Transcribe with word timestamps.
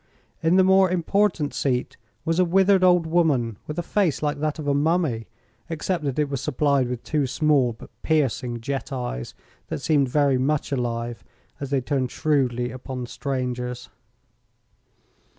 In 0.41 0.55
the 0.55 0.63
more 0.63 0.89
important 0.89 1.53
seat 1.53 1.95
was 2.25 2.39
a 2.39 2.43
withered 2.43 2.83
old 2.83 3.05
woman 3.05 3.59
with 3.67 3.77
a 3.77 3.83
face 3.83 4.23
like 4.23 4.39
that 4.39 4.57
of 4.57 4.67
a 4.67 4.73
mummy, 4.73 5.27
except 5.69 6.03
that 6.05 6.17
it 6.17 6.27
was 6.27 6.41
supplied 6.41 6.87
with 6.87 7.03
two 7.03 7.27
small 7.27 7.73
but 7.73 7.91
piercing 8.01 8.61
jet 8.61 8.91
eyes 8.91 9.35
that 9.67 9.77
seemed 9.79 10.09
very 10.09 10.39
much 10.39 10.71
alive 10.71 11.23
as 11.59 11.69
they 11.69 11.81
turned 11.81 12.09
shrewdly 12.09 12.71
upon 12.71 13.01
the 13.03 13.09
strangers. 13.11 13.89